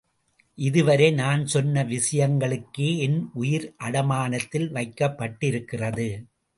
இதுவரை 0.57 1.11
நான் 1.11 1.45
சொன்ன 1.45 1.83
விஷயங்களுக்கே 1.83 2.89
என் 2.97 3.29
உயிர் 3.33 3.75
அடமானத்தில் 3.83 4.69
வைக்கப்பட்டிருக்கிறது. 4.71 6.09